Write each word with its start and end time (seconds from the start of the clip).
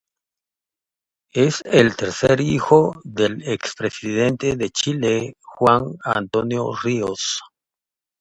Es 1.35 1.61
el 1.63 1.95
tercer 1.95 2.41
hijo 2.41 2.95
del 3.03 3.47
expresidente 3.47 4.55
de 4.55 4.71
Chile 4.71 5.35
Juan 5.43 5.95
Antonio 6.03 6.71
Ríos. 6.81 7.39